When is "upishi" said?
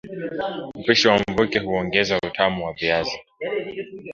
0.75-1.07